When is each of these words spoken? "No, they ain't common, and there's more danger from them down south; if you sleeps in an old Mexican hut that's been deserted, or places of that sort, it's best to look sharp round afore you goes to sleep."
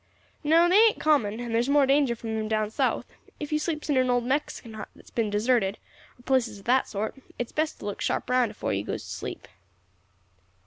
"No, 0.43 0.67
they 0.67 0.77
ain't 0.79 0.99
common, 0.99 1.39
and 1.39 1.53
there's 1.53 1.69
more 1.69 1.85
danger 1.85 2.15
from 2.15 2.33
them 2.35 2.47
down 2.47 2.71
south; 2.71 3.05
if 3.39 3.51
you 3.51 3.59
sleeps 3.59 3.87
in 3.87 3.97
an 3.97 4.09
old 4.09 4.23
Mexican 4.25 4.73
hut 4.73 4.89
that's 4.95 5.11
been 5.11 5.29
deserted, 5.29 5.77
or 6.17 6.23
places 6.23 6.57
of 6.57 6.65
that 6.65 6.87
sort, 6.87 7.21
it's 7.37 7.51
best 7.51 7.77
to 7.77 7.85
look 7.85 8.01
sharp 8.01 8.27
round 8.27 8.49
afore 8.49 8.73
you 8.73 8.83
goes 8.83 9.03
to 9.03 9.09
sleep." 9.11 9.47